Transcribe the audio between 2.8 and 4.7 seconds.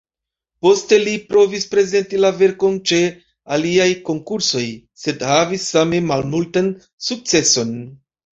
ĉe aliaj konkursoj,